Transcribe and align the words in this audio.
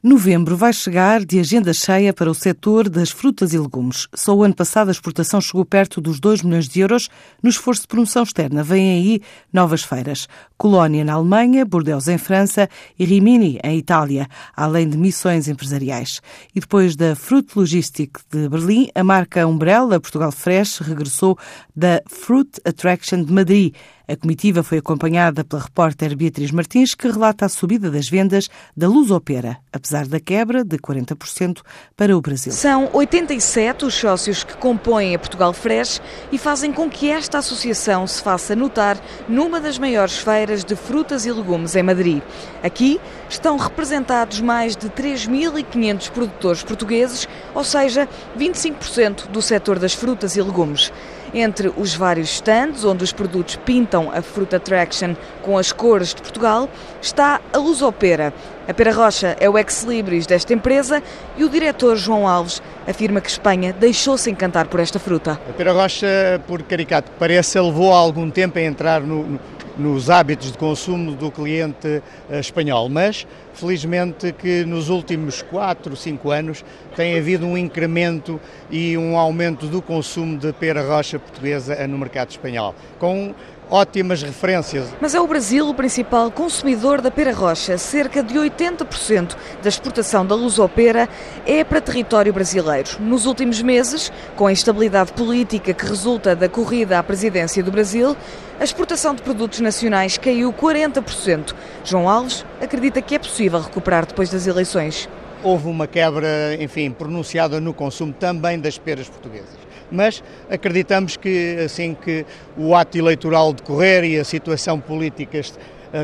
Novembro 0.00 0.56
vai 0.56 0.72
chegar 0.72 1.24
de 1.24 1.40
agenda 1.40 1.72
cheia 1.72 2.12
para 2.14 2.30
o 2.30 2.34
setor 2.34 2.88
das 2.88 3.10
frutas 3.10 3.52
e 3.52 3.58
legumes. 3.58 4.06
Só 4.14 4.32
o 4.32 4.44
ano 4.44 4.54
passado 4.54 4.86
a 4.86 4.92
exportação 4.92 5.40
chegou 5.40 5.64
perto 5.64 6.00
dos 6.00 6.20
2 6.20 6.42
milhões 6.42 6.68
de 6.68 6.78
euros 6.78 7.08
no 7.42 7.50
esforço 7.50 7.82
de 7.82 7.88
promoção 7.88 8.22
externa. 8.22 8.62
Vêm 8.62 8.90
aí 8.90 9.20
novas 9.52 9.82
feiras. 9.82 10.28
Colónia 10.56 11.04
na 11.04 11.14
Alemanha, 11.14 11.64
Bordeaux 11.64 12.06
em 12.06 12.16
França 12.16 12.68
e 12.96 13.04
Rimini 13.04 13.58
em 13.64 13.76
Itália, 13.76 14.28
além 14.54 14.88
de 14.88 14.96
missões 14.96 15.48
empresariais. 15.48 16.20
E 16.54 16.60
depois 16.60 16.94
da 16.94 17.16
Fruit 17.16 17.50
Logistic 17.56 18.20
de 18.30 18.48
Berlim, 18.48 18.88
a 18.94 19.02
marca 19.02 19.48
Umbrella 19.48 19.98
Portugal 19.98 20.30
Fresh 20.30 20.78
regressou 20.78 21.36
da 21.74 22.00
Fruit 22.06 22.60
Attraction 22.64 23.24
de 23.24 23.32
Madrid. 23.32 23.74
A 24.10 24.16
comitiva 24.16 24.62
foi 24.62 24.78
acompanhada 24.78 25.44
pela 25.44 25.60
repórter 25.60 26.16
Beatriz 26.16 26.50
Martins, 26.50 26.94
que 26.94 27.06
relata 27.06 27.44
a 27.44 27.48
subida 27.48 27.90
das 27.90 28.08
vendas 28.08 28.48
da 28.74 28.88
Luz 28.88 29.10
Opera, 29.10 29.58
apesar 29.70 30.06
da 30.06 30.18
quebra 30.18 30.64
de 30.64 30.78
40% 30.78 31.60
para 31.94 32.16
o 32.16 32.20
Brasil. 32.22 32.50
São 32.50 32.88
87 32.94 33.84
os 33.84 33.92
sócios 33.92 34.42
que 34.42 34.56
compõem 34.56 35.14
a 35.14 35.18
Portugal 35.18 35.52
Fresh 35.52 36.00
e 36.32 36.38
fazem 36.38 36.72
com 36.72 36.88
que 36.88 37.10
esta 37.10 37.36
associação 37.36 38.06
se 38.06 38.22
faça 38.22 38.56
notar 38.56 38.98
numa 39.28 39.60
das 39.60 39.78
maiores 39.78 40.16
feiras 40.16 40.64
de 40.64 40.74
frutas 40.74 41.26
e 41.26 41.30
legumes 41.30 41.76
em 41.76 41.82
Madrid. 41.82 42.22
Aqui 42.62 42.98
estão 43.28 43.58
representados 43.58 44.40
mais 44.40 44.74
de 44.74 44.88
3.500 44.88 46.10
produtores 46.12 46.62
portugueses, 46.62 47.28
ou 47.54 47.62
seja, 47.62 48.08
25% 48.38 49.26
do 49.26 49.42
setor 49.42 49.78
das 49.78 49.92
frutas 49.92 50.34
e 50.34 50.40
legumes. 50.40 50.90
Entre 51.34 51.70
os 51.76 51.94
vários 51.94 52.30
stands 52.30 52.84
onde 52.84 53.04
os 53.04 53.12
produtos 53.12 53.56
pintam 53.56 53.97
a 54.12 54.22
Fruit 54.22 54.54
Attraction 54.54 55.14
com 55.42 55.58
as 55.58 55.72
cores 55.72 56.14
de 56.14 56.22
Portugal, 56.22 56.68
está 57.02 57.40
a 57.52 57.58
Lusopera. 57.58 58.32
A 58.68 58.74
Pera 58.74 58.92
Rocha 58.92 59.36
é 59.40 59.48
o 59.48 59.58
ex-libris 59.58 60.26
desta 60.26 60.52
empresa 60.52 61.02
e 61.36 61.44
o 61.44 61.48
diretor 61.48 61.96
João 61.96 62.28
Alves 62.28 62.62
afirma 62.86 63.20
que 63.20 63.30
Espanha 63.30 63.72
deixou-se 63.72 64.30
encantar 64.30 64.66
por 64.68 64.78
esta 64.78 64.98
fruta. 64.98 65.40
A 65.48 65.52
Pera 65.54 65.72
Rocha, 65.72 66.06
por 66.46 66.62
caricato 66.62 67.10
que 67.10 67.18
pareça, 67.18 67.62
levou 67.62 67.92
algum 67.92 68.30
tempo 68.30 68.58
a 68.58 68.62
entrar 68.62 69.00
no 69.00 69.40
nos 69.78 70.10
hábitos 70.10 70.52
de 70.52 70.58
consumo 70.58 71.12
do 71.12 71.30
cliente 71.30 72.02
eh, 72.28 72.40
espanhol, 72.40 72.88
mas 72.88 73.26
felizmente 73.54 74.32
que 74.32 74.64
nos 74.64 74.88
últimos 74.88 75.42
4, 75.42 75.94
5 75.96 76.30
anos 76.30 76.64
tem 76.96 77.16
havido 77.16 77.46
um 77.46 77.56
incremento 77.56 78.40
e 78.70 78.96
um 78.96 79.16
aumento 79.16 79.66
do 79.66 79.80
consumo 79.80 80.36
de 80.36 80.52
pera 80.52 80.86
rocha 80.86 81.18
portuguesa 81.18 81.86
no 81.86 81.98
mercado 81.98 82.30
espanhol, 82.30 82.74
com 82.98 83.34
ótimas 83.70 84.22
referências. 84.22 84.88
Mas 85.00 85.14
é 85.14 85.20
o 85.20 85.26
Brasil 85.26 85.68
o 85.68 85.74
principal 85.74 86.30
consumidor 86.30 87.00
da 87.00 87.10
pera 87.10 87.32
rocha. 87.32 87.76
Cerca 87.78 88.22
de 88.22 88.34
80% 88.34 89.36
da 89.62 89.68
exportação 89.68 90.24
da 90.24 90.34
lusopera 90.34 91.08
é 91.46 91.62
para 91.62 91.80
território 91.80 92.32
brasileiro. 92.32 92.90
Nos 93.00 93.26
últimos 93.26 93.60
meses, 93.62 94.12
com 94.36 94.46
a 94.46 94.52
instabilidade 94.52 95.12
política 95.12 95.74
que 95.74 95.86
resulta 95.86 96.34
da 96.34 96.48
corrida 96.48 96.98
à 96.98 97.02
presidência 97.02 97.62
do 97.62 97.70
Brasil, 97.70 98.16
a 98.58 98.64
exportação 98.64 99.14
de 99.14 99.22
produtos 99.22 99.60
nacionais 99.60 100.18
caiu 100.18 100.52
40%. 100.52 101.54
João 101.84 102.08
Alves 102.08 102.44
acredita 102.60 103.00
que 103.00 103.14
é 103.14 103.18
possível 103.18 103.60
recuperar 103.60 104.04
depois 104.04 104.30
das 104.30 104.46
eleições. 104.46 105.08
Houve 105.42 105.68
uma 105.68 105.86
quebra, 105.86 106.56
enfim, 106.58 106.90
pronunciada 106.90 107.60
no 107.60 107.72
consumo 107.72 108.12
também 108.12 108.58
das 108.58 108.76
peras 108.76 109.08
portuguesas 109.08 109.68
mas 109.90 110.22
acreditamos 110.50 111.16
que 111.16 111.56
assim 111.64 111.94
que 111.94 112.24
o 112.56 112.74
ato 112.74 112.98
eleitoral 112.98 113.52
decorrer 113.54 114.04
e 114.04 114.18
a 114.18 114.24
situação 114.24 114.78
política 114.78 115.40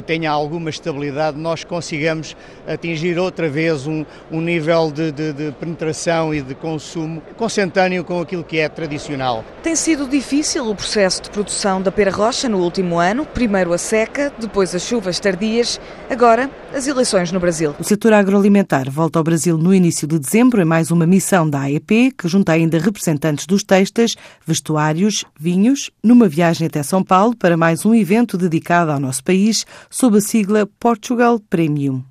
tenha 0.06 0.30
alguma 0.30 0.70
estabilidade, 0.70 1.38
nós 1.38 1.64
consigamos 1.64 2.36
atingir 2.66 3.18
outra 3.18 3.48
vez 3.48 3.86
um, 3.86 4.04
um 4.30 4.40
nível 4.40 4.90
de, 4.90 5.12
de, 5.12 5.32
de, 5.32 5.52
penetração 5.52 6.34
e 6.34 6.40
de 6.40 6.54
consumo 6.54 7.22
consentâneo 7.36 8.04
com 8.04 8.20
aquilo 8.20 8.44
que 8.44 8.58
é 8.58 8.68
tradicional. 8.68 9.44
Tem 9.62 9.76
sido 9.76 10.06
difícil 10.08 10.68
o 10.68 10.74
processo 10.74 11.22
de 11.22 11.30
produção 11.30 11.80
da 11.80 11.92
pera 11.92 12.10
rocha 12.10 12.48
no 12.48 12.58
último 12.58 12.98
ano, 12.98 13.26
primeiro 13.26 13.72
a 13.72 13.78
seca, 13.78 14.32
depois 14.38 14.74
as 14.74 14.82
chuvas 14.82 15.20
tardias, 15.20 15.80
agora 16.08 16.50
as 16.74 16.86
eleições 16.86 17.30
no 17.30 17.40
Brasil. 17.40 17.74
O 17.78 17.84
setor 17.84 18.12
agroalimentar 18.12 18.90
volta 18.90 19.18
ao 19.18 19.24
Brasil 19.24 19.56
no 19.56 19.74
início 19.74 20.06
de 20.06 20.18
dezembro 20.18 20.60
em 20.60 20.64
mais 20.64 20.90
uma 20.90 21.06
missão 21.06 21.48
da 21.48 21.60
AEP, 21.60 22.12
que 22.16 22.28
junta 22.28 22.52
ainda 22.52 22.78
representantes 22.78 23.46
dos 23.46 23.62
textos, 23.62 24.16
vestuários, 24.46 25.24
vinhos, 25.38 25.90
numa 26.02 26.28
viagem 26.28 26.66
até 26.66 26.82
São 26.82 27.02
Paulo 27.02 27.36
para 27.36 27.56
mais 27.56 27.84
um 27.84 27.94
evento 27.94 28.36
dedicado 28.36 28.90
ao 28.90 29.00
nosso 29.00 29.22
país, 29.22 29.64
sob 29.90 30.16
a 30.16 30.20
sigla 30.20 30.66
Portugal 30.66 31.40
Premium. 31.48 32.04